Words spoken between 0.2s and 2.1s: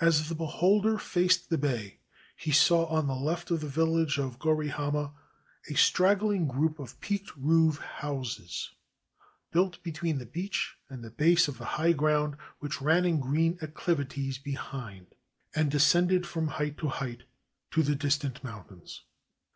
the beholder faced the bay,